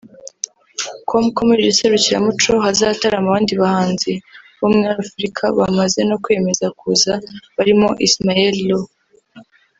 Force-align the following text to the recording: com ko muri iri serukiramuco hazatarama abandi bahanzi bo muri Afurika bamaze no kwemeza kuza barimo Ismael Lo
com 1.07 1.23
ko 1.35 1.41
muri 1.47 1.61
iri 1.63 1.77
serukiramuco 1.79 2.51
hazatarama 2.65 3.27
abandi 3.29 3.53
bahanzi 3.61 4.11
bo 4.59 4.67
muri 4.73 4.89
Afurika 5.03 5.43
bamaze 5.57 5.99
no 6.09 6.17
kwemeza 6.23 6.65
kuza 6.79 7.13
barimo 7.55 7.89
Ismael 8.07 8.55
Lo 8.69 8.79